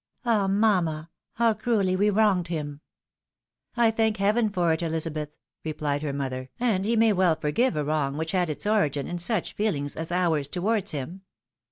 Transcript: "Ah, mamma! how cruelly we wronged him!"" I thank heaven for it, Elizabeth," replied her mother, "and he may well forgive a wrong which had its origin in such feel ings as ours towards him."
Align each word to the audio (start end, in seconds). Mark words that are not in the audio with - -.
"Ah, 0.25 0.47
mamma! 0.47 1.11
how 1.33 1.53
cruelly 1.53 1.95
we 1.95 2.09
wronged 2.09 2.47
him!"" 2.47 2.81
I 3.77 3.91
thank 3.91 4.17
heaven 4.17 4.49
for 4.49 4.73
it, 4.73 4.81
Elizabeth," 4.81 5.29
replied 5.63 6.01
her 6.01 6.11
mother, 6.11 6.49
"and 6.59 6.85
he 6.85 6.95
may 6.95 7.13
well 7.13 7.35
forgive 7.35 7.75
a 7.75 7.83
wrong 7.85 8.17
which 8.17 8.31
had 8.31 8.49
its 8.49 8.65
origin 8.65 9.05
in 9.05 9.19
such 9.19 9.53
feel 9.53 9.75
ings 9.75 9.95
as 9.95 10.11
ours 10.11 10.47
towards 10.47 10.89
him." 10.89 11.21